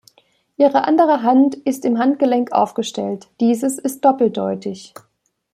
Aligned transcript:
Ihre 0.57 0.87
andere 0.87 1.21
Hand 1.21 1.53
ist 1.53 1.85
im 1.85 1.99
Handgelenk 1.99 2.53
aufgestellt; 2.53 3.27
dieses 3.39 3.77
ist 3.77 4.03
doppeldeutig. 4.03 4.95